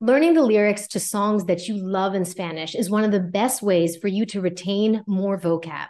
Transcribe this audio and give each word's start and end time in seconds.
Learning 0.00 0.34
the 0.34 0.42
lyrics 0.42 0.88
to 0.88 1.00
songs 1.00 1.46
that 1.46 1.68
you 1.68 1.74
love 1.74 2.14
in 2.14 2.26
Spanish 2.26 2.74
is 2.74 2.90
one 2.90 3.02
of 3.02 3.12
the 3.12 3.18
best 3.18 3.62
ways 3.62 3.96
for 3.96 4.08
you 4.08 4.26
to 4.26 4.42
retain 4.42 5.02
more 5.06 5.40
vocab 5.40 5.88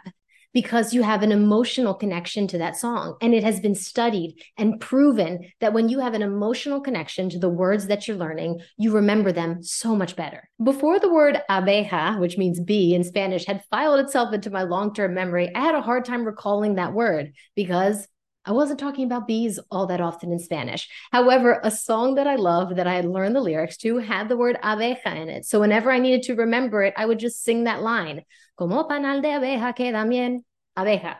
because 0.53 0.93
you 0.93 1.03
have 1.03 1.23
an 1.23 1.33
emotional 1.33 1.93
connection 1.93 2.47
to 2.47 2.57
that 2.57 2.77
song. 2.77 3.17
And 3.21 3.35
it 3.35 3.43
has 3.43 3.59
been 3.59 3.75
studied 3.75 4.41
and 4.57 4.79
proven 4.79 5.51
that 5.59 5.73
when 5.73 5.89
you 5.89 5.99
have 5.99 6.13
an 6.13 6.21
emotional 6.21 6.79
connection 6.79 7.29
to 7.31 7.37
the 7.37 7.49
words 7.49 7.87
that 7.87 8.07
you're 8.07 8.15
learning, 8.15 8.61
you 8.77 8.93
remember 8.93 9.33
them 9.33 9.61
so 9.61 9.93
much 9.93 10.15
better. 10.15 10.49
Before 10.63 11.01
the 11.01 11.11
word 11.11 11.41
abeja, 11.49 12.17
which 12.17 12.37
means 12.37 12.61
bee 12.61 12.95
in 12.95 13.03
Spanish, 13.03 13.45
had 13.45 13.65
filed 13.69 13.99
itself 13.99 14.33
into 14.33 14.49
my 14.49 14.63
long 14.63 14.93
term 14.93 15.15
memory, 15.15 15.53
I 15.53 15.59
had 15.59 15.75
a 15.75 15.81
hard 15.81 16.05
time 16.05 16.23
recalling 16.23 16.75
that 16.75 16.93
word 16.93 17.33
because 17.57 18.07
I 18.47 18.53
wasn't 18.53 18.79
talking 18.79 19.03
about 19.03 19.27
bees 19.27 19.59
all 19.69 19.87
that 19.87 19.99
often 19.99 20.31
in 20.31 20.39
Spanish. 20.39 20.89
However, 21.11 21.59
a 21.63 21.69
song 21.69 22.15
that 22.15 22.27
I 22.27 22.35
love 22.35 22.77
that 22.77 22.87
I 22.87 22.95
had 22.95 23.05
learned 23.05 23.35
the 23.35 23.41
lyrics 23.41 23.75
to 23.77 23.97
had 23.97 24.29
the 24.29 24.37
word 24.37 24.57
abeja 24.63 25.15
in 25.17 25.27
it. 25.27 25.45
So 25.45 25.59
whenever 25.59 25.91
I 25.91 25.99
needed 25.99 26.23
to 26.23 26.35
remember 26.35 26.81
it, 26.81 26.93
I 26.95 27.05
would 27.05 27.19
just 27.19 27.43
sing 27.43 27.65
that 27.65 27.81
line. 27.81 28.23
Como 28.57 28.87
panal 28.87 29.21
de 29.21 29.27
abeja 29.27 29.75
queda 29.75 30.09
bien, 30.09 30.45
abeja. 30.77 31.17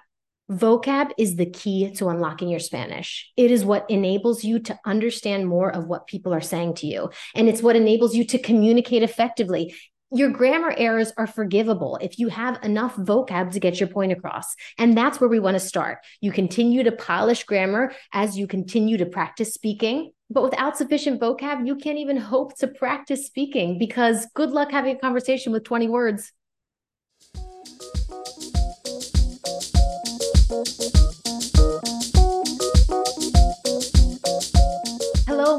Vocab 0.50 1.12
is 1.18 1.36
the 1.36 1.46
key 1.46 1.94
to 1.96 2.08
unlocking 2.08 2.48
your 2.48 2.62
Spanish. 2.62 3.30
It 3.36 3.52
is 3.52 3.66
what 3.66 3.90
enables 3.90 4.46
you 4.46 4.60
to 4.60 4.80
understand 4.86 5.46
more 5.46 5.70
of 5.70 5.88
what 5.88 6.08
people 6.08 6.34
are 6.34 6.40
saying 6.40 6.76
to 6.76 6.88
you. 6.88 7.10
And 7.36 7.50
it's 7.50 7.62
what 7.62 7.76
enables 7.76 8.16
you 8.16 8.24
to 8.28 8.40
communicate 8.40 9.04
effectively 9.04 9.76
your 10.12 10.30
grammar 10.30 10.74
errors 10.78 11.12
are 11.18 11.28
forgivable 11.28 11.98
if 12.02 12.18
you 12.18 12.30
have 12.30 12.64
enough 12.64 12.96
vocab 12.96 13.52
to 13.52 13.60
get 13.60 13.80
your 13.80 13.90
point 13.90 14.12
across. 14.12 14.56
And 14.78 14.98
that's 14.98 15.20
where 15.20 15.30
we 15.30 15.40
want 15.40 15.56
to 15.56 15.60
start. 15.60 16.00
You 16.22 16.32
continue 16.32 16.84
to 16.84 16.92
polish 16.92 17.44
grammar 17.44 17.92
as 18.14 18.38
you 18.38 18.48
continue 18.48 18.98
to 18.98 19.06
practice 19.06 19.54
speaking. 19.54 20.12
But 20.30 20.44
without 20.44 20.78
sufficient 20.78 21.22
vocab, 21.22 21.66
you 21.66 21.76
can't 21.76 21.98
even 21.98 22.18
hope 22.18 22.58
to 22.60 22.68
practice 22.68 23.26
speaking 23.26 23.78
because 23.78 24.28
good 24.34 24.52
luck 24.52 24.72
having 24.72 24.96
a 24.96 25.00
conversation 25.00 25.52
with 25.52 25.64
20 25.64 25.88
words. 25.88 26.32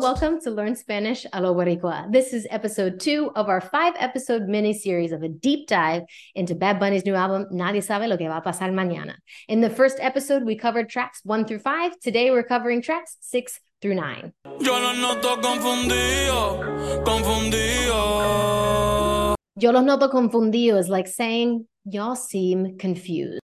Welcome 0.01 0.41
to 0.41 0.51
Learn 0.51 0.77
Spanish 0.77 1.27
a 1.33 1.41
lo 1.43 1.53
Boricua. 1.55 2.11
This 2.13 2.33
is 2.33 2.47
episode 2.51 3.01
two 3.01 3.33
of 3.35 3.49
our 3.49 3.61
five 3.61 3.95
episode 3.99 4.43
mini 4.43 4.73
series 4.73 5.11
of 5.11 5.25
a 5.25 5.29
deep 5.29 5.67
dive 5.67 6.03
into 6.37 6.55
Bad 6.55 6.79
Bunny's 6.79 7.05
new 7.05 7.17
album, 7.17 7.47
Nadie 7.53 7.83
Sabe 7.83 8.07
Lo 8.07 8.17
Que 8.17 8.29
Va 8.29 8.37
a 8.37 8.41
Pasar 8.41 8.71
Mañana. 8.71 9.15
In 9.49 9.61
the 9.61 9.69
first 9.69 9.99
episode, 10.01 10.45
we 10.45 10.55
covered 10.55 10.89
tracks 10.89 11.21
one 11.25 11.45
through 11.45 11.59
five. 11.59 11.99
Today, 11.99 12.31
we're 12.31 12.45
covering 12.45 12.81
tracks 12.81 13.17
six 13.21 13.59
through 13.83 13.97
nine. 13.97 14.33
Yo 14.61 14.79
los 14.79 14.97
noto 14.99 15.37
confundido, 15.41 17.03
confundido. 17.05 17.97
Yo 19.57 19.73
los 19.73 19.83
noto 19.83 20.09
confundido 20.09 20.79
is 20.79 20.89
like 20.89 21.09
saying, 21.09 21.67
y'all 21.85 22.15
seem 22.15 22.79
confused. 22.79 23.41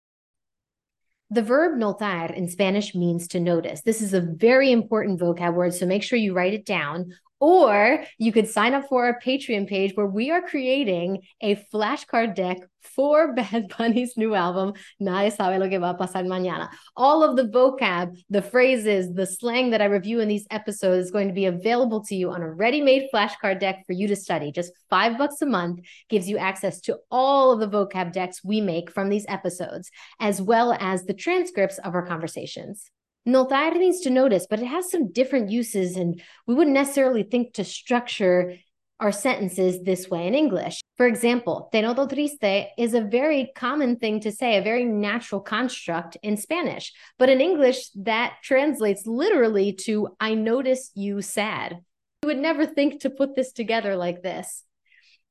The 1.33 1.41
verb 1.41 1.79
notar 1.79 2.35
in 2.35 2.49
Spanish 2.49 2.93
means 2.93 3.25
to 3.29 3.39
notice. 3.39 3.83
This 3.83 4.01
is 4.01 4.13
a 4.13 4.19
very 4.19 4.69
important 4.69 5.17
vocab 5.17 5.53
word, 5.53 5.73
so 5.73 5.85
make 5.85 6.03
sure 6.03 6.19
you 6.19 6.33
write 6.33 6.53
it 6.53 6.65
down. 6.65 7.13
Or 7.41 8.05
you 8.19 8.31
could 8.31 8.47
sign 8.47 8.75
up 8.75 8.87
for 8.87 9.03
our 9.03 9.19
Patreon 9.19 9.67
page 9.67 9.93
where 9.95 10.05
we 10.05 10.29
are 10.29 10.43
creating 10.43 11.23
a 11.41 11.55
flashcard 11.73 12.35
deck 12.35 12.59
for 12.95 13.33
Bad 13.35 13.73
Bunny's 13.75 14.15
new 14.15 14.35
album, 14.35 14.73
Nadie 15.01 15.31
sabe 15.31 15.59
lo 15.59 15.67
que 15.67 15.79
va 15.79 15.89
a 15.89 15.95
pasar 15.95 16.25
mañana. 16.25 16.69
All 16.95 17.23
of 17.23 17.35
the 17.35 17.45
vocab, 17.45 18.15
the 18.29 18.43
phrases, 18.43 19.11
the 19.13 19.25
slang 19.25 19.71
that 19.71 19.81
I 19.81 19.85
review 19.85 20.19
in 20.19 20.27
these 20.27 20.45
episodes 20.51 21.05
is 21.05 21.11
going 21.11 21.29
to 21.29 21.33
be 21.33 21.45
available 21.45 22.03
to 22.05 22.15
you 22.15 22.29
on 22.29 22.43
a 22.43 22.51
ready-made 22.51 23.09
flashcard 23.13 23.59
deck 23.59 23.83
for 23.87 23.93
you 23.93 24.07
to 24.07 24.15
study. 24.15 24.51
Just 24.51 24.71
five 24.91 25.17
bucks 25.17 25.41
a 25.41 25.47
month 25.47 25.79
gives 26.09 26.29
you 26.29 26.37
access 26.37 26.79
to 26.81 26.97
all 27.09 27.51
of 27.51 27.59
the 27.59 27.67
vocab 27.67 28.11
decks 28.11 28.43
we 28.43 28.61
make 28.61 28.91
from 28.91 29.09
these 29.09 29.25
episodes, 29.27 29.89
as 30.19 30.39
well 30.39 30.77
as 30.79 31.05
the 31.05 31.13
transcripts 31.13 31.79
of 31.79 31.95
our 31.95 32.05
conversations. 32.05 32.91
Notar 33.27 33.75
needs 33.77 34.01
to 34.01 34.09
notice, 34.09 34.47
but 34.49 34.59
it 34.59 34.65
has 34.65 34.89
some 34.89 35.11
different 35.11 35.49
uses, 35.49 35.95
and 35.95 36.21
we 36.47 36.55
wouldn't 36.55 36.73
necessarily 36.73 37.23
think 37.23 37.53
to 37.53 37.63
structure 37.63 38.55
our 38.99 39.11
sentences 39.11 39.81
this 39.83 40.09
way 40.09 40.27
in 40.27 40.35
English. 40.35 40.79
For 40.97 41.07
example, 41.07 41.69
te 41.71 41.81
noto 41.81 42.07
triste 42.07 42.67
is 42.77 42.93
a 42.93 43.01
very 43.01 43.51
common 43.55 43.97
thing 43.97 44.19
to 44.21 44.31
say, 44.31 44.57
a 44.57 44.63
very 44.63 44.85
natural 44.85 45.41
construct 45.41 46.17
in 46.21 46.37
Spanish. 46.37 46.93
But 47.17 47.29
in 47.29 47.41
English, 47.41 47.89
that 47.95 48.35
translates 48.43 49.07
literally 49.07 49.73
to 49.85 50.09
I 50.19 50.35
notice 50.35 50.91
you 50.93 51.21
sad. 51.21 51.79
You 52.21 52.27
would 52.27 52.37
never 52.37 52.67
think 52.67 53.01
to 53.01 53.09
put 53.09 53.35
this 53.35 53.51
together 53.51 53.95
like 53.95 54.21
this. 54.21 54.63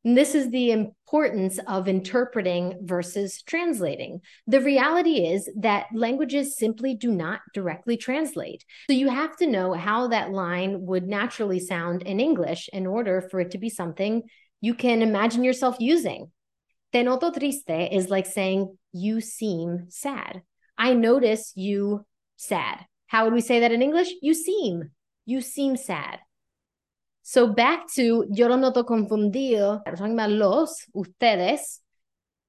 And 0.04 0.16
this 0.16 0.34
is 0.34 0.50
the 0.50 0.70
importance 0.70 1.58
of 1.66 1.86
interpreting 1.86 2.78
versus 2.82 3.42
translating. 3.42 4.20
The 4.46 4.60
reality 4.60 5.26
is 5.26 5.50
that 5.60 5.86
languages 5.94 6.56
simply 6.56 6.94
do 6.94 7.12
not 7.12 7.40
directly 7.52 7.98
translate. 7.98 8.64
So 8.88 8.94
you 8.94 9.10
have 9.10 9.36
to 9.36 9.46
know 9.46 9.74
how 9.74 10.08
that 10.08 10.30
line 10.30 10.86
would 10.86 11.06
naturally 11.06 11.60
sound 11.60 12.02
in 12.02 12.18
English 12.18 12.70
in 12.72 12.86
order 12.86 13.28
for 13.30 13.40
it 13.40 13.50
to 13.50 13.58
be 13.58 13.68
something 13.68 14.22
you 14.62 14.74
can 14.74 15.02
imagine 15.02 15.44
yourself 15.44 15.76
using. 15.80 16.30
Te 16.92 17.02
noto 17.02 17.30
triste 17.30 17.92
is 17.92 18.08
like 18.08 18.26
saying, 18.26 18.76
you 18.92 19.20
seem 19.20 19.86
sad. 19.88 20.42
I 20.78 20.94
notice 20.94 21.52
you 21.54 22.06
sad. 22.36 22.86
How 23.06 23.24
would 23.24 23.34
we 23.34 23.40
say 23.42 23.60
that 23.60 23.72
in 23.72 23.82
English? 23.82 24.08
You 24.22 24.34
seem. 24.34 24.90
You 25.26 25.40
seem 25.40 25.76
sad. 25.76 26.20
So 27.22 27.52
back 27.52 27.86
to 27.94 28.26
yo 28.32 28.48
lo 28.48 28.56
noto 28.56 28.82
confundido. 28.84 29.82
We're 29.86 29.96
talking 29.96 30.14
about 30.14 30.30
los, 30.30 30.86
ustedes, 30.94 31.80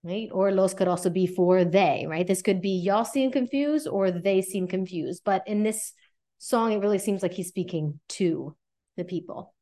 right? 0.03 0.29
Or 0.31 0.51
los 0.51 0.73
could 0.73 0.87
also 0.87 1.09
be 1.09 1.27
for 1.27 1.63
they, 1.65 2.05
right? 2.07 2.25
This 2.25 2.41
could 2.41 2.61
be 2.61 2.81
y'all 2.81 3.05
seem 3.05 3.31
confused 3.31 3.87
or 3.87 4.11
they 4.11 4.41
seem 4.41 4.67
confused. 4.67 5.23
But 5.25 5.43
in 5.47 5.63
this 5.63 5.93
song, 6.39 6.71
it 6.71 6.79
really 6.79 6.99
seems 6.99 7.21
like 7.21 7.33
he's 7.33 7.49
speaking 7.49 7.99
to 8.09 8.55
the 8.97 9.03
people. 9.03 9.53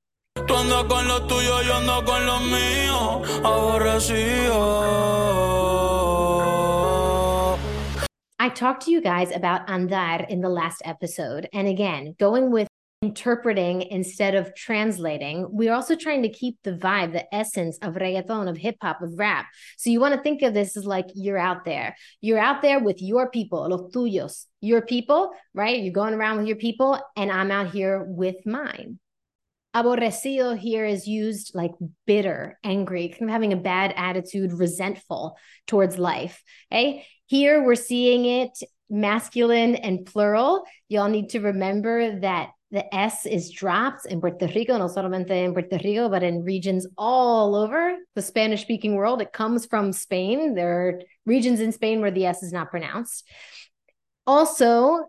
I 8.42 8.48
talked 8.48 8.86
to 8.86 8.92
you 8.92 9.02
guys 9.02 9.36
about 9.36 9.68
andar 9.68 10.30
in 10.30 10.40
the 10.40 10.50
last 10.50 10.82
episode. 10.86 11.50
And 11.52 11.68
again, 11.68 12.16
going 12.18 12.52
with 12.52 12.70
interpreting 13.02 13.82
instead 13.82 14.36
of 14.36 14.54
translating. 14.56 15.48
We're 15.50 15.74
also 15.74 15.96
trying 15.96 16.24
to 16.24 16.30
keep 16.30 16.58
the 16.64 16.74
vibe, 16.74 17.14
the 17.14 17.34
essence 17.34 17.78
of 17.82 17.94
reggaeton, 17.94 18.50
of 18.50 18.58
hip 18.58 18.76
hop, 18.82 19.02
of 19.02 19.18
rap. 19.18 19.46
So 19.78 19.90
you 19.90 20.02
want 20.02 20.16
to 20.16 20.22
think 20.22 20.42
of 20.42 20.54
this 20.54 20.76
as 20.76 20.86
like 20.86 21.06
you're 21.16 21.38
out 21.38 21.64
there. 21.64 21.96
You're 22.20 22.40
out 22.40 22.62
there 22.62 22.80
with 22.80 23.02
your 23.02 23.30
people, 23.30 23.70
los 23.70 23.94
tuyos, 23.94 24.46
your 24.60 24.82
people, 24.82 25.32
right? 25.54 25.82
You're 25.82 25.94
going 25.94 26.14
around 26.14 26.40
with 26.40 26.48
your 26.48 26.58
people, 26.58 27.00
and 27.16 27.32
I'm 27.32 27.52
out 27.52 27.72
here 27.72 28.04
with 28.04 28.46
mine. 28.46 29.00
Aborrecido 29.74 30.58
here 30.58 30.84
is 30.84 31.08
used 31.08 31.56
like 31.56 31.72
bitter, 32.06 32.60
angry, 32.66 33.10
kind 33.10 33.24
of 33.24 33.30
having 33.30 33.54
a 33.54 33.58
bad 33.58 33.94
attitude, 33.96 34.52
resentful 34.52 35.38
towards 35.68 35.98
life. 35.98 36.44
Okay. 36.72 37.06
Here 37.28 37.64
we're 37.64 37.76
seeing 37.76 38.26
it 38.26 38.58
masculine 38.90 39.76
and 39.76 40.06
plural. 40.06 40.66
Y'all 40.90 41.08
need 41.08 41.30
to 41.30 41.40
remember 41.40 42.20
that 42.22 42.50
the 42.72 42.94
S 42.94 43.26
is 43.26 43.50
dropped 43.50 44.06
in 44.06 44.22
Puerto 44.22 44.48
Rico, 44.48 44.78
no 44.78 44.88
solamente 44.88 45.32
in 45.32 45.54
Puerto 45.54 45.80
Rico, 45.84 46.08
but 46.08 46.22
in 46.22 46.44
regions 46.44 46.86
all 46.98 47.56
over 47.56 47.96
the 48.16 48.22
Spanish 48.22 48.62
speaking 48.62 48.96
world. 48.96 49.22
It 49.22 49.34
comes 49.34 49.66
from 49.66 49.92
Spain. 49.92 50.54
There 50.54 50.88
are 50.88 51.02
regions 51.26 51.60
in 51.62 51.72
Spain 51.72 52.00
where 52.00 52.12
the 52.12 52.26
S 52.26 52.44
is 52.44 52.54
not 52.54 52.70
pronounced. 52.70 53.28
Also, 54.28 55.06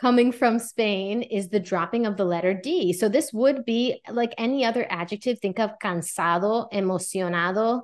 coming 0.00 0.32
from 0.32 0.58
Spain 0.58 1.20
is 1.20 1.50
the 1.50 1.60
dropping 1.60 2.06
of 2.06 2.16
the 2.16 2.24
letter 2.24 2.54
D. 2.54 2.94
So 2.94 3.10
this 3.10 3.32
would 3.34 3.66
be 3.66 4.00
like 4.10 4.32
any 4.38 4.64
other 4.64 4.86
adjective. 4.88 5.40
Think 5.40 5.58
of 5.58 5.72
cansado, 5.82 6.72
emocionado, 6.72 7.82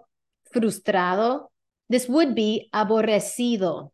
frustrado. 0.54 1.48
This 1.90 2.08
would 2.08 2.34
be 2.34 2.70
aborrecido, 2.72 3.90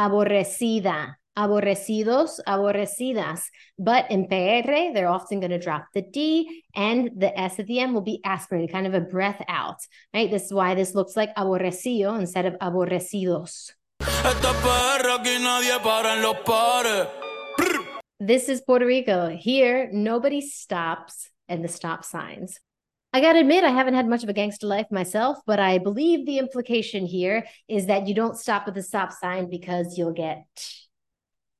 aborrecida, 0.00 1.16
aborrecidos, 1.36 2.40
aborrecidas. 2.46 3.42
But 3.78 4.10
in 4.10 4.26
PR, 4.28 4.92
they're 4.92 5.08
often 5.08 5.40
going 5.40 5.50
to 5.50 5.58
drop 5.58 5.86
the 5.94 6.02
D 6.02 6.64
and 6.74 7.10
the 7.16 7.38
S 7.38 7.58
at 7.58 7.66
the 7.66 7.80
end 7.80 7.94
will 7.94 8.02
be 8.02 8.20
aspirated, 8.24 8.72
kind 8.72 8.86
of 8.86 8.94
a 8.94 9.00
breath 9.00 9.42
out, 9.48 9.78
right? 10.12 10.30
This 10.30 10.46
is 10.46 10.52
why 10.52 10.74
this 10.74 10.94
looks 10.94 11.16
like 11.16 11.34
aborrecido 11.36 12.18
instead 12.18 12.46
of 12.46 12.54
aborrecidos. 12.60 13.72
This 18.20 18.48
is 18.48 18.60
Puerto 18.60 18.86
Rico. 18.86 19.28
Here, 19.28 19.90
nobody 19.92 20.40
stops 20.40 21.30
and 21.48 21.64
the 21.64 21.68
stop 21.68 22.04
signs. 22.04 22.58
I 23.12 23.20
got 23.20 23.34
to 23.34 23.40
admit, 23.40 23.62
I 23.62 23.70
haven't 23.70 23.94
had 23.94 24.08
much 24.08 24.24
of 24.24 24.28
a 24.28 24.32
gangster 24.32 24.66
life 24.66 24.86
myself, 24.90 25.38
but 25.46 25.60
I 25.60 25.78
believe 25.78 26.26
the 26.26 26.38
implication 26.38 27.06
here 27.06 27.46
is 27.68 27.86
that 27.86 28.08
you 28.08 28.14
don't 28.14 28.36
stop 28.36 28.66
at 28.66 28.74
the 28.74 28.82
stop 28.82 29.12
sign 29.12 29.48
because 29.48 29.96
you'll 29.96 30.12
get 30.12 30.46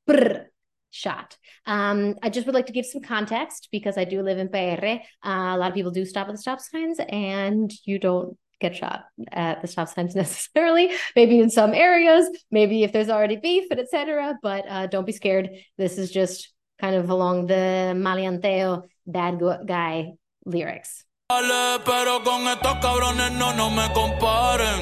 brr, 0.07 0.47
shot. 0.91 1.37
Um, 1.67 2.17
I 2.23 2.31
just 2.31 2.47
would 2.47 2.55
like 2.55 2.67
to 2.67 2.73
give 2.73 2.87
some 2.87 3.03
context 3.03 3.69
because 3.73 3.99
I 3.99 4.05
do 4.05 4.23
live 4.23 4.39
in 4.39 4.49
PR. 4.49 4.87
Uh, 5.27 5.55
a 5.55 5.59
lot 5.59 5.69
of 5.69 5.75
people 5.75 5.91
do 5.91 6.05
stop 6.05 6.29
at 6.29 6.33
the 6.33 6.39
stop 6.39 6.61
signs, 6.61 6.99
and 7.09 7.73
you 7.85 7.99
don't 7.99 8.37
get 8.61 8.77
shot 8.77 9.05
at 9.33 9.61
the 9.61 9.69
stop 9.69 9.89
signs 9.89 10.15
necessarily. 10.25 10.91
Maybe 11.17 11.41
in 11.41 11.51
some 11.51 11.75
areas, 11.75 12.29
maybe 12.51 12.85
if 12.85 12.93
there's 12.93 13.11
already 13.11 13.37
beef 13.37 13.67
and 13.71 13.81
etc. 13.81 14.39
But 14.43 14.65
uh, 14.69 14.87
don't 14.87 15.07
be 15.07 15.13
scared. 15.13 15.51
This 15.79 15.99
is 15.99 16.11
just 16.11 16.53
kind 16.81 16.97
of 16.97 17.11
along 17.11 17.47
the 17.47 17.95
maleanteo 17.97 18.85
bad 19.07 19.41
guy 19.67 20.13
lyrics. 20.45 21.05
Pero 21.29 22.23
con 22.23 22.47
estos 22.49 22.79
cabrones 22.81 23.33
no, 23.33 23.55
no 23.55 23.71
me 23.71 23.89
comparen. 23.95 24.81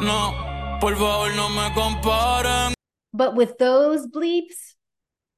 No, 0.00 0.78
por 0.80 0.94
favor, 0.96 1.34
no 1.34 1.48
me 1.48 1.72
comparen. 1.74 2.77
But 3.12 3.34
with 3.34 3.58
those 3.58 4.06
bleeps, 4.06 4.74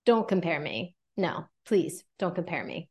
don't 0.05 0.27
compare 0.27 0.61
me. 0.61 0.95
No, 1.17 1.47
please 1.67 2.05
don't 2.19 2.35
compare 2.35 2.65
me. 2.65 2.89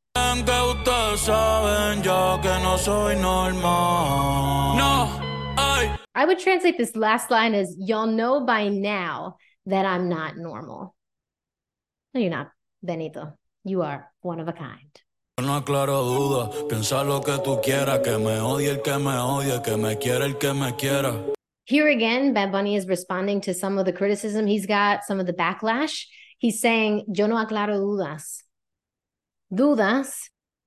I 6.16 6.26
would 6.26 6.40
translate 6.40 6.78
this 6.78 6.96
last 6.96 7.32
line 7.32 7.54
as 7.54 7.76
y'all 7.78 8.08
know 8.08 8.46
by 8.46 8.70
now 8.70 9.38
that 9.66 9.86
I'm 9.86 10.10
not 10.10 10.38
normal. 10.38 10.96
No, 12.14 12.22
you're 12.22 12.30
not, 12.30 12.52
Benito. 12.84 13.34
You 13.64 13.82
are 13.84 14.12
one 14.22 14.40
of 14.40 14.48
a 14.48 14.54
kind. 14.54 15.02
No 15.42 15.56
aclaro 15.62 16.04
duda, 16.04 16.68
piensa 16.68 17.04
lo 17.04 17.22
que 17.22 17.38
tú 17.38 17.62
quieras, 17.62 18.00
que 18.00 18.18
me 18.18 18.40
odie 18.42 18.72
el 18.72 18.82
que 18.82 18.98
me 18.98 19.18
odie, 19.18 19.62
que 19.64 19.78
me 19.78 19.98
quiera 19.98 20.26
el 20.26 20.38
que 20.38 20.54
me 20.54 20.76
quiera. 20.76 21.14
Here 21.70 21.88
again, 21.88 22.34
Bad 22.34 22.52
Bunny 22.52 22.76
is 22.76 22.88
responding 22.88 23.42
to 23.42 23.54
some 23.54 23.78
of 23.78 23.86
the 23.86 23.94
criticism 23.94 24.48
he's 24.48 24.66
got, 24.66 25.04
some 25.04 25.20
of 25.20 25.28
the 25.28 25.34
backlash. 25.34 26.08
He's 26.40 26.60
saying, 26.60 27.06
Yo 27.14 27.28
no 27.28 27.36
aclaro 27.36 27.78
dudas. 27.78 28.42
Dudas 29.54 30.16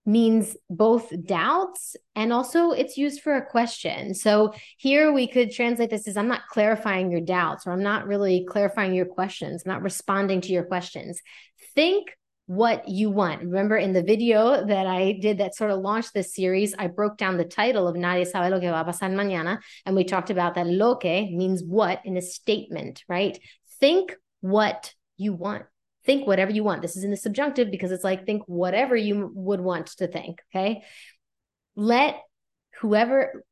means 0.07 0.57
both 0.71 1.13
doubts 1.27 1.97
and 2.15 2.33
also 2.33 2.71
it's 2.71 2.97
used 2.97 3.21
for 3.21 3.35
a 3.35 3.45
question. 3.45 4.15
So 4.15 4.55
here 4.77 5.13
we 5.13 5.27
could 5.27 5.51
translate 5.51 5.91
this 5.91 6.07
as 6.07 6.17
I'm 6.17 6.29
not 6.29 6.47
clarifying 6.49 7.11
your 7.11 7.21
doubts 7.21 7.67
or 7.67 7.73
I'm 7.73 7.83
not 7.83 8.07
really 8.07 8.47
clarifying 8.49 8.95
your 8.95 9.07
questions, 9.07 9.65
I'm 9.67 9.73
not 9.73 9.83
responding 9.83 10.41
to 10.43 10.53
your 10.53 10.65
questions. 10.65 11.21
Think 11.75 12.17
what 12.53 12.87
you 12.87 13.09
want. 13.09 13.41
Remember 13.41 13.79
in 13.79 13.95
the 13.95 14.03
video 14.03 14.67
that 14.67 14.87
I 14.87 15.13
did 15.13 15.39
that 15.39 15.55
sort 15.55 15.71
of 15.71 15.79
launched 15.79 16.13
this 16.13 16.35
series, 16.35 16.75
I 16.79 16.89
broke 16.89 17.17
down 17.17 17.39
the 17.39 17.47
title 17.47 17.89
of 17.89 17.97
Nadie 17.97 18.27
sabe 18.27 18.51
lo 18.51 18.61
que 18.61 18.69
va 18.69 18.81
a 18.81 18.85
pasar 18.85 19.11
mañana. 19.11 19.59
And 19.87 19.97
we 19.97 20.05
talked 20.05 20.29
about 20.29 20.57
that 20.57 20.67
lo 20.67 20.97
que 20.97 21.29
means 21.31 21.63
what 21.63 22.03
in 22.05 22.19
a 22.19 22.21
statement, 22.21 23.05
right? 23.09 23.39
Think 23.81 24.15
what 24.43 24.93
you 25.17 25.33
want. 25.33 25.65
Think 26.05 26.27
whatever 26.27 26.53
you 26.53 26.63
want. 26.63 26.83
This 26.83 26.95
is 26.95 27.05
in 27.05 27.11
the 27.11 27.17
subjunctive 27.17 27.71
because 27.71 27.91
it's 27.91 28.05
like 28.05 28.27
think 28.27 28.43
whatever 28.47 28.95
you 28.95 29.31
would 29.35 29.63
want 29.63 29.87
to 29.99 30.07
think. 30.07 30.41
Okay. 30.55 30.83
Let 31.75 32.21
whoever, 32.81 33.45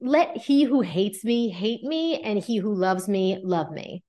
let 0.00 0.38
he 0.38 0.64
who 0.64 0.80
hates 0.80 1.22
me 1.22 1.50
hate 1.50 1.82
me, 1.84 2.22
and 2.22 2.38
he 2.38 2.56
who 2.56 2.74
loves 2.74 3.08
me 3.08 3.40
love 3.42 3.70
me 3.70 4.02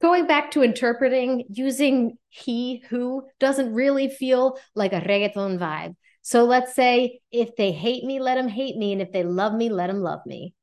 going 0.00 0.26
back 0.26 0.50
to 0.52 0.62
interpreting 0.62 1.44
using 1.48 2.18
he 2.28 2.82
who 2.88 3.24
doesn't 3.40 3.74
really 3.74 4.08
feel 4.08 4.58
like 4.74 4.92
a 4.92 5.00
reggaeton 5.00 5.58
vibe. 5.58 5.96
So 6.22 6.44
let's 6.44 6.74
say 6.74 7.20
if 7.32 7.56
they 7.56 7.72
hate 7.72 8.04
me, 8.04 8.20
let 8.20 8.34
them 8.34 8.48
hate 8.48 8.76
me. 8.76 8.92
And 8.92 9.00
if 9.00 9.12
they 9.12 9.24
love 9.24 9.54
me, 9.54 9.70
let 9.70 9.86
them 9.86 10.00
love 10.00 10.20
me. 10.26 10.54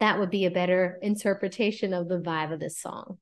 That 0.00 0.18
would 0.18 0.30
be 0.30 0.46
a 0.46 0.50
better 0.50 0.98
interpretation 1.02 1.92
of 1.92 2.08
the 2.08 2.18
vibe 2.18 2.52
of 2.52 2.58
this 2.58 2.78
song. 2.78 3.18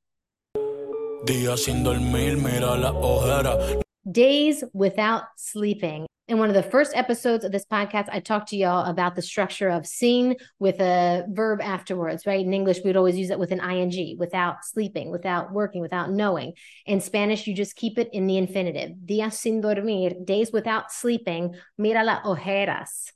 Days 4.09 4.63
without 4.73 5.23
sleeping. 5.37 6.07
In 6.31 6.37
one 6.37 6.47
of 6.47 6.55
the 6.55 6.63
first 6.63 6.95
episodes 6.95 7.43
of 7.43 7.51
this 7.51 7.65
podcast, 7.65 8.07
I 8.09 8.21
talked 8.21 8.47
to 8.51 8.55
y'all 8.55 8.89
about 8.89 9.17
the 9.17 9.21
structure 9.21 9.67
of 9.67 9.85
sin 9.85 10.37
with 10.59 10.79
a 10.79 11.25
verb 11.27 11.59
afterwards, 11.59 12.25
right? 12.25 12.45
In 12.45 12.53
English, 12.53 12.79
we'd 12.85 12.95
always 12.95 13.17
use 13.17 13.31
it 13.31 13.37
with 13.37 13.51
an 13.51 13.59
ing, 13.59 14.17
without 14.17 14.63
sleeping, 14.63 15.11
without 15.11 15.51
working, 15.51 15.81
without 15.81 16.09
knowing. 16.09 16.53
In 16.85 17.01
Spanish, 17.01 17.47
you 17.47 17.53
just 17.53 17.75
keep 17.75 17.99
it 17.99 18.07
in 18.13 18.27
the 18.27 18.37
infinitive. 18.37 18.91
Días 19.05 19.33
sin 19.33 19.59
dormir, 19.59 20.11
days 20.23 20.53
without 20.53 20.89
sleeping. 20.93 21.53
Mira 21.77 22.01
las 22.01 22.25
ojeras. 22.25 23.11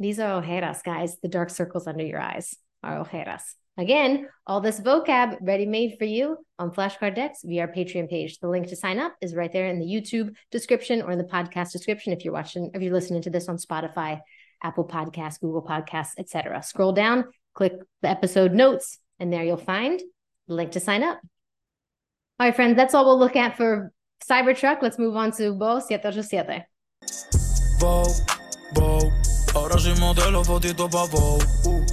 These 0.00 0.18
are 0.18 0.42
ojeras, 0.42 0.82
guys, 0.82 1.18
the 1.22 1.28
dark 1.28 1.50
circles 1.50 1.86
under 1.86 2.04
your 2.04 2.20
eyes 2.20 2.56
are 2.82 3.04
ojeras. 3.04 3.44
Again, 3.78 4.26
all 4.44 4.60
this 4.60 4.80
vocab 4.80 5.36
ready 5.40 5.64
made 5.64 5.98
for 5.98 6.04
you 6.04 6.38
on 6.58 6.72
flashcard 6.72 7.14
decks 7.14 7.42
via 7.44 7.62
our 7.62 7.68
Patreon 7.68 8.10
page. 8.10 8.40
The 8.40 8.48
link 8.48 8.66
to 8.68 8.76
sign 8.76 8.98
up 8.98 9.14
is 9.20 9.36
right 9.36 9.52
there 9.52 9.68
in 9.68 9.78
the 9.78 9.86
YouTube 9.86 10.34
description 10.50 11.00
or 11.00 11.12
in 11.12 11.18
the 11.18 11.24
podcast 11.24 11.70
description 11.70 12.12
if 12.12 12.24
you're 12.24 12.34
watching, 12.34 12.72
if 12.74 12.82
you're 12.82 12.92
listening 12.92 13.22
to 13.22 13.30
this 13.30 13.48
on 13.48 13.56
Spotify, 13.56 14.18
Apple 14.64 14.84
Podcasts, 14.84 15.40
Google 15.40 15.62
Podcasts, 15.62 16.14
etc. 16.18 16.60
Scroll 16.64 16.92
down, 16.92 17.26
click 17.54 17.74
the 18.02 18.08
episode 18.08 18.52
notes, 18.52 18.98
and 19.20 19.32
there 19.32 19.44
you'll 19.44 19.56
find 19.56 20.02
the 20.48 20.54
link 20.54 20.72
to 20.72 20.80
sign 20.80 21.04
up. 21.04 21.20
All 22.40 22.48
right, 22.48 22.56
friends, 22.56 22.74
that's 22.74 22.94
all 22.94 23.04
we'll 23.04 23.18
look 23.18 23.36
at 23.36 23.56
for 23.56 23.92
Cybertruck. 24.28 24.82
Let's 24.82 24.98
move 24.98 25.14
on 25.14 25.30
to 25.32 25.52
Vou 25.52 25.80
787. 25.80 26.64
Bo, 27.78 28.02
Bo, 28.74 29.12
ahora 29.54 29.78
soy 29.78 29.94
modelo, 30.00 30.42
fotito 30.42 30.90
pa' 30.90 31.06
Bo. 31.06 31.38
Uh. 31.64 31.87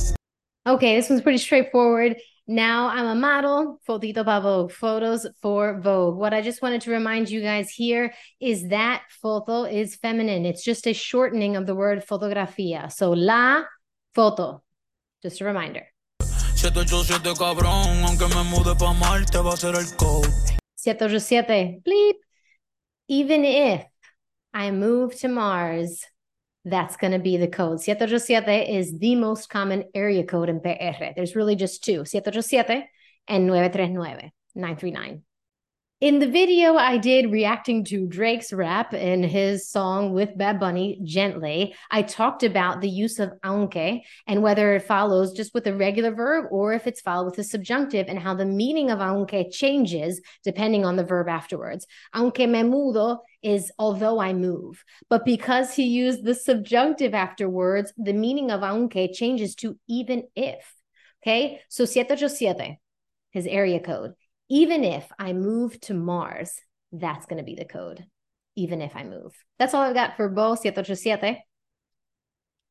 Okay, 0.67 0.95
this 0.95 1.11
one's 1.11 1.21
pretty 1.21 1.37
straightforward. 1.37 2.17
Now 2.47 2.87
I'm 2.87 3.05
a 3.05 3.13
model, 3.13 3.79
fotito 3.87 4.25
para 4.25 4.41
Vogue, 4.41 4.71
photos 4.71 5.27
for 5.39 5.79
Vogue. 5.79 6.17
What 6.17 6.33
I 6.33 6.41
just 6.41 6.63
wanted 6.63 6.81
to 6.81 6.91
remind 6.91 7.29
you 7.29 7.41
guys 7.41 7.69
here 7.69 8.13
is 8.39 8.69
that 8.69 9.03
photo 9.21 9.65
is 9.65 9.95
feminine. 9.95 10.43
It's 10.43 10.63
just 10.63 10.87
a 10.87 10.93
shortening 10.93 11.55
of 11.55 11.67
the 11.67 11.75
word 11.75 12.03
fotografía. 12.03 12.91
So 12.91 13.11
la 13.11 13.63
foto, 14.15 14.63
just 15.21 15.39
a 15.41 15.45
reminder. 15.45 15.85
787 16.55 17.35
cabrón, 17.35 18.03
aunque 18.03 18.27
me 18.27 18.43
mude 18.49 18.75
pa 18.75 18.91
Marte 18.93 19.43
va 19.43 19.53
a 19.53 19.57
ser 19.57 19.75
el 19.75 19.85
code. 19.97 20.33
787, 20.77 21.83
bleep. 21.85 22.15
Even 23.07 23.45
if 23.45 23.85
I 24.51 24.71
move 24.71 25.15
to 25.19 25.27
Mars, 25.27 26.03
that's 26.65 26.97
going 26.97 27.13
to 27.13 27.19
be 27.19 27.37
the 27.37 27.47
code. 27.47 27.81
787 27.81 28.53
is 28.75 28.97
the 28.97 29.15
most 29.15 29.49
common 29.49 29.85
area 29.93 30.23
code 30.23 30.49
in 30.49 30.59
PR. 30.59 31.13
There's 31.15 31.35
really 31.35 31.55
just 31.55 31.83
two, 31.83 32.05
787 32.05 32.83
and 33.27 33.47
939, 33.47 34.31
939. 34.55 35.21
In 36.01 36.19
the 36.19 36.27
video 36.27 36.75
I 36.75 36.97
did 36.97 37.31
reacting 37.31 37.85
to 37.85 38.05
Drake's 38.05 38.51
rap 38.51 38.93
in 38.93 39.23
his 39.23 39.69
song 39.69 40.11
with 40.11 40.37
Bad 40.37 40.59
Bunny, 40.59 40.99
Gently, 41.05 41.73
I 41.89 42.01
talked 42.01 42.43
about 42.43 42.81
the 42.81 42.89
use 42.89 43.17
of 43.17 43.31
aunque 43.45 44.01
and 44.27 44.43
whether 44.43 44.75
it 44.75 44.81
follows 44.81 45.31
just 45.31 45.53
with 45.53 45.65
a 45.67 45.73
regular 45.73 46.13
verb 46.13 46.47
or 46.51 46.73
if 46.73 46.85
it's 46.85 46.99
followed 46.99 47.27
with 47.27 47.39
a 47.39 47.45
subjunctive 47.45 48.07
and 48.09 48.19
how 48.19 48.33
the 48.33 48.45
meaning 48.45 48.91
of 48.91 48.99
aunque 48.99 49.49
changes 49.53 50.19
depending 50.43 50.83
on 50.83 50.97
the 50.97 51.05
verb 51.05 51.29
afterwards. 51.29 51.87
Aunque 52.13 52.39
me 52.39 52.61
mudo 52.61 53.19
is 53.41 53.71
although 53.79 54.19
I 54.19 54.33
move. 54.33 54.83
But 55.09 55.23
because 55.23 55.73
he 55.73 55.85
used 55.85 56.25
the 56.25 56.35
subjunctive 56.35 57.13
afterwards, 57.13 57.93
the 57.95 58.11
meaning 58.11 58.51
of 58.51 58.63
aunque 58.63 59.13
changes 59.13 59.55
to 59.55 59.79
even 59.87 60.23
if. 60.35 60.73
Okay, 61.23 61.61
so 61.69 61.85
787, 61.85 62.75
his 63.31 63.47
area 63.47 63.79
code 63.79 64.15
even 64.49 64.83
if 64.83 65.07
I 65.17 65.33
move 65.33 65.79
to 65.81 65.93
Mars, 65.93 66.59
that's 66.91 67.25
going 67.25 67.37
to 67.37 67.43
be 67.43 67.55
the 67.55 67.65
code. 67.65 68.05
Even 68.55 68.81
if 68.81 68.95
I 68.95 69.03
move. 69.03 69.33
That's 69.59 69.73
all 69.73 69.81
I've 69.81 69.93
got 69.93 70.15
for 70.15 70.29
Vou 70.29 70.55
787. 70.55 71.37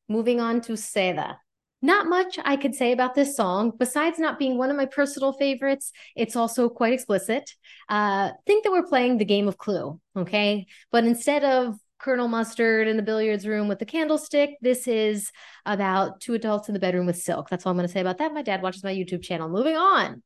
Moving 0.09 0.39
on 0.39 0.61
to 0.61 0.73
Seda. 0.73 1.35
Not 1.81 2.07
much 2.07 2.39
I 2.43 2.55
could 2.55 2.73
say 2.73 2.91
about 2.91 3.13
this 3.13 3.35
song, 3.35 3.71
besides 3.77 4.17
not 4.17 4.39
being 4.39 4.57
one 4.57 4.71
of 4.71 4.77
my 4.77 4.87
personal 4.87 5.33
favorites. 5.33 5.91
It's 6.15 6.35
also 6.35 6.69
quite 6.69 6.93
explicit. 6.93 7.51
Uh, 7.87 8.31
think 8.47 8.63
that 8.63 8.71
we're 8.71 8.87
playing 8.87 9.17
the 9.17 9.25
game 9.25 9.47
of 9.47 9.59
Clue, 9.59 9.99
okay? 10.17 10.65
But 10.91 11.03
instead 11.03 11.43
of 11.43 11.75
Colonel 11.99 12.27
Mustard 12.27 12.87
in 12.87 12.97
the 12.97 13.03
billiards 13.03 13.45
room 13.45 13.67
with 13.67 13.77
the 13.77 13.85
candlestick, 13.85 14.57
this 14.61 14.87
is 14.87 15.31
about 15.65 16.21
two 16.21 16.33
adults 16.33 16.69
in 16.69 16.73
the 16.73 16.79
bedroom 16.79 17.05
with 17.05 17.21
silk. 17.21 17.49
That's 17.49 17.65
all 17.65 17.71
I'm 17.71 17.77
going 17.77 17.87
to 17.87 17.93
say 17.93 18.01
about 18.01 18.17
that. 18.17 18.33
My 18.33 18.41
dad 18.41 18.63
watches 18.63 18.83
my 18.83 18.93
YouTube 18.93 19.21
channel. 19.21 19.49
Moving 19.49 19.75
on. 19.75 20.23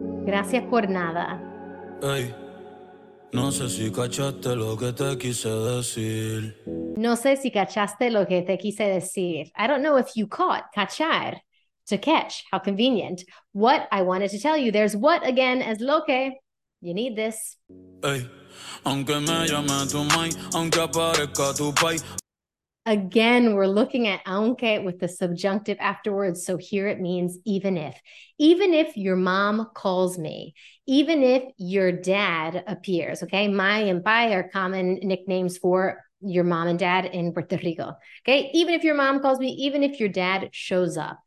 Gracias 0.00 0.64
por 0.64 0.88
nada. 0.88 1.40
Hey, 2.02 2.34
no 3.32 3.50
sé 3.50 3.68
si 3.68 3.90
cachaste 3.90 4.54
lo 4.56 4.76
que 4.76 4.92
te 4.92 5.16
quise 5.18 5.48
decir. 5.48 6.56
No 6.96 7.16
sé 7.16 7.36
si 7.36 7.50
cachaste 7.50 8.10
lo 8.10 8.26
que 8.26 8.42
te 8.42 8.56
quise 8.56 8.84
decir. 8.84 9.50
I 9.56 9.66
don't 9.66 9.82
know 9.82 9.96
if 9.98 10.16
you 10.16 10.26
caught, 10.26 10.72
cachar, 10.74 11.40
to 11.88 11.98
catch. 11.98 12.44
How 12.50 12.58
convenient. 12.58 13.24
What 13.52 13.88
I 13.92 14.02
wanted 14.02 14.30
to 14.30 14.38
tell 14.38 14.56
you, 14.56 14.72
there's 14.72 14.96
what 14.96 15.26
again 15.26 15.62
as 15.62 15.80
lo 15.80 16.02
que. 16.02 16.32
You 16.80 16.94
need 16.94 17.16
this. 17.16 17.56
Hey, 18.02 18.28
aunque 18.84 19.20
me 19.20 19.46
llame 19.48 19.90
tu 19.90 20.04
mai, 20.04 20.30
aunque 20.54 20.80
aparezca 20.80 21.52
tu 21.56 21.72
pai. 21.72 21.96
Again, 22.88 23.54
we're 23.54 23.66
looking 23.66 24.06
at 24.06 24.22
aunque 24.24 24.82
with 24.82 24.98
the 24.98 25.08
subjunctive 25.08 25.76
afterwards. 25.78 26.46
So 26.46 26.56
here 26.56 26.88
it 26.88 26.98
means 26.98 27.36
even 27.44 27.76
if. 27.76 27.94
Even 28.38 28.72
if 28.72 28.96
your 28.96 29.14
mom 29.14 29.68
calls 29.74 30.16
me, 30.18 30.54
even 30.86 31.22
if 31.22 31.42
your 31.58 31.92
dad 31.92 32.64
appears, 32.66 33.22
okay? 33.24 33.46
Mai 33.46 33.80
and 33.80 34.02
pai 34.02 34.32
are 34.32 34.48
common 34.48 35.00
nicknames 35.02 35.58
for 35.58 36.02
your 36.22 36.44
mom 36.44 36.66
and 36.66 36.78
dad 36.78 37.04
in 37.04 37.34
Puerto 37.34 37.58
Rico. 37.62 37.92
Okay? 38.22 38.50
Even 38.54 38.72
if 38.72 38.82
your 38.82 38.94
mom 38.94 39.20
calls 39.20 39.38
me, 39.38 39.50
even 39.50 39.82
if 39.82 40.00
your 40.00 40.08
dad 40.08 40.48
shows 40.52 40.96
up. 40.96 41.20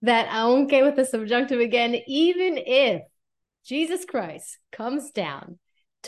That 0.00 0.28
aunque 0.32 0.82
with 0.82 0.96
the 0.96 1.04
subjunctive 1.04 1.60
again, 1.60 1.94
even 2.06 2.56
if 2.56 3.02
Jesus 3.66 4.06
Christ 4.06 4.56
comes 4.72 5.10
down 5.10 5.58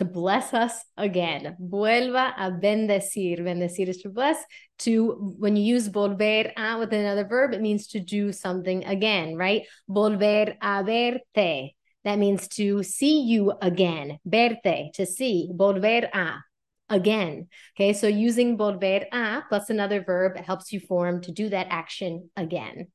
to 0.00 0.04
bless 0.06 0.54
us 0.54 0.82
again. 0.96 1.54
Vuelva 1.60 2.32
a 2.38 2.50
bendecir. 2.50 3.38
Bendecir 3.40 3.86
is 3.86 3.98
to 3.98 4.08
bless. 4.08 4.42
To 4.78 5.34
when 5.38 5.56
you 5.56 5.62
use 5.62 5.90
volver 5.90 6.50
a 6.56 6.78
with 6.78 6.94
another 6.94 7.26
verb, 7.28 7.52
it 7.52 7.60
means 7.60 7.86
to 7.88 8.00
do 8.00 8.32
something 8.32 8.86
again, 8.86 9.36
right? 9.36 9.66
Volver 9.90 10.56
a 10.62 10.82
verte. 10.82 11.74
That 12.04 12.18
means 12.18 12.48
to 12.48 12.82
see 12.82 13.20
you 13.24 13.52
again. 13.60 14.18
Verte, 14.24 14.90
to 14.94 15.04
see. 15.04 15.50
Volver 15.52 16.08
a, 16.14 16.42
again. 16.88 17.48
Okay, 17.76 17.92
so 17.92 18.06
using 18.06 18.56
volver 18.56 19.04
a 19.12 19.42
plus 19.50 19.68
another 19.68 20.02
verb 20.02 20.38
helps 20.38 20.72
you 20.72 20.80
form 20.80 21.20
to 21.24 21.30
do 21.30 21.50
that 21.50 21.66
action 21.68 22.30
again. 22.38 22.86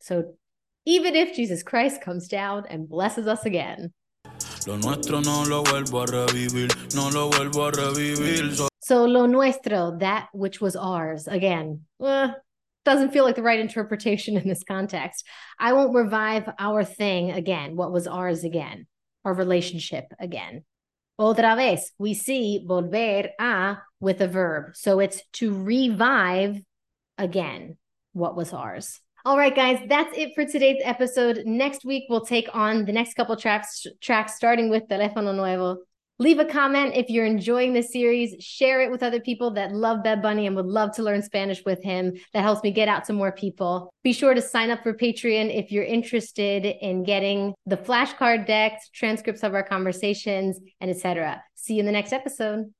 So 0.00 0.34
even 0.84 1.16
if 1.16 1.34
Jesus 1.34 1.62
Christ 1.62 2.02
comes 2.02 2.28
down 2.28 2.66
and 2.68 2.86
blesses 2.86 3.26
us 3.26 3.46
again. 3.46 3.94
Lo 4.66 4.76
nuestro 4.76 5.20
no 5.20 5.44
lo 5.44 5.62
vuelvo 5.62 6.02
a 6.02 6.06
revivir, 6.06 6.68
no 6.94 7.08
lo 7.08 7.30
vuelvo 7.30 7.68
a 7.68 7.72
revivir. 7.72 8.68
So, 8.80 9.04
lo 9.04 9.26
nuestro, 9.26 9.96
that 9.98 10.28
which 10.32 10.60
was 10.60 10.76
ours, 10.76 11.26
again, 11.26 11.86
uh, 12.00 12.32
doesn't 12.84 13.12
feel 13.12 13.24
like 13.24 13.36
the 13.36 13.42
right 13.42 13.60
interpretation 13.60 14.36
in 14.36 14.48
this 14.48 14.64
context. 14.64 15.26
I 15.58 15.72
won't 15.72 15.94
revive 15.94 16.48
our 16.58 16.84
thing 16.84 17.30
again, 17.30 17.76
what 17.76 17.92
was 17.92 18.06
ours 18.06 18.44
again, 18.44 18.86
our 19.24 19.34
relationship 19.34 20.12
again. 20.18 20.64
Otra 21.20 21.56
vez, 21.56 21.92
we 21.98 22.14
see 22.14 22.64
volver 22.66 23.30
a 23.38 23.78
with 24.00 24.20
a 24.20 24.28
verb. 24.28 24.74
So 24.74 25.00
it's 25.00 25.22
to 25.34 25.52
revive 25.52 26.60
again 27.18 27.76
what 28.12 28.36
was 28.36 28.52
ours. 28.52 29.00
All 29.26 29.36
right, 29.36 29.54
guys, 29.54 29.78
that's 29.86 30.16
it 30.16 30.34
for 30.34 30.46
today's 30.46 30.80
episode. 30.82 31.42
Next 31.44 31.84
week, 31.84 32.04
we'll 32.08 32.24
take 32.24 32.48
on 32.54 32.86
the 32.86 32.92
next 32.92 33.14
couple 33.14 33.36
tracks, 33.36 33.86
tracks 34.00 34.34
starting 34.34 34.70
with 34.70 34.88
Telefono 34.88 35.36
Nuevo. 35.36 35.76
Leave 36.18 36.38
a 36.38 36.44
comment 36.46 36.94
if 36.94 37.10
you're 37.10 37.26
enjoying 37.26 37.74
this 37.74 37.92
series. 37.92 38.42
Share 38.42 38.80
it 38.80 38.90
with 38.90 39.02
other 39.02 39.20
people 39.20 39.50
that 39.52 39.72
love 39.72 40.02
Bad 40.02 40.22
Bunny 40.22 40.46
and 40.46 40.56
would 40.56 40.66
love 40.66 40.94
to 40.96 41.02
learn 41.02 41.20
Spanish 41.20 41.62
with 41.66 41.82
him. 41.82 42.14
That 42.32 42.42
helps 42.42 42.62
me 42.62 42.70
get 42.70 42.88
out 42.88 43.04
to 43.06 43.12
more 43.12 43.32
people. 43.32 43.92
Be 44.02 44.14
sure 44.14 44.32
to 44.32 44.40
sign 44.40 44.70
up 44.70 44.82
for 44.82 44.94
Patreon 44.94 45.54
if 45.54 45.70
you're 45.70 45.84
interested 45.84 46.64
in 46.64 47.04
getting 47.04 47.52
the 47.66 47.76
flashcard 47.76 48.46
decks, 48.46 48.88
transcripts 48.88 49.42
of 49.42 49.52
our 49.52 49.62
conversations, 49.62 50.58
and 50.80 50.90
etc. 50.90 51.42
See 51.56 51.74
you 51.74 51.80
in 51.80 51.86
the 51.86 51.92
next 51.92 52.14
episode. 52.14 52.72